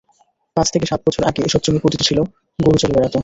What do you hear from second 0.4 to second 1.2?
পাঁচ থেকে সাত